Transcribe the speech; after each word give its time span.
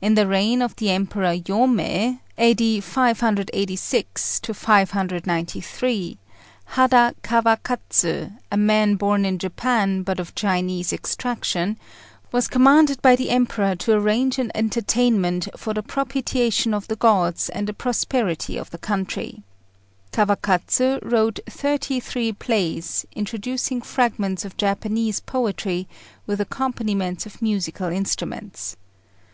In 0.00 0.14
the 0.14 0.26
reign 0.26 0.62
of 0.62 0.74
the 0.76 0.88
Emperor 0.88 1.36
Yômei 1.36 2.18
(A.D. 2.38 2.80
586 2.80 4.40
593), 4.42 6.18
Hada 6.70 7.14
Kawakatsu, 7.22 8.38
a 8.50 8.56
man 8.56 8.94
born 8.94 9.26
in 9.26 9.38
Japan, 9.38 10.02
but 10.02 10.18
of 10.18 10.34
Chinese 10.34 10.94
extraction, 10.94 11.76
was 12.32 12.48
commanded 12.48 13.02
by 13.02 13.14
the 13.14 13.28
Emperor 13.28 13.76
to 13.76 13.92
arrange 13.92 14.38
an 14.38 14.50
entertainment 14.54 15.48
for 15.58 15.74
the 15.74 15.82
propitiation 15.82 16.72
of 16.72 16.88
the 16.88 16.96
gods 16.96 17.50
and 17.50 17.68
the 17.68 17.74
prosperity 17.74 18.56
of 18.56 18.70
the 18.70 18.78
country. 18.78 19.42
Kawakatsu 20.10 21.00
wrote 21.02 21.40
thirty 21.50 22.00
three 22.00 22.32
plays, 22.32 23.04
introducing 23.14 23.82
fragments 23.82 24.46
of 24.46 24.56
Japanese 24.56 25.20
poetry 25.20 25.86
with 26.26 26.40
accompaniments 26.40 27.26
of 27.26 27.42
musical 27.42 27.90
instruments. 27.90 28.78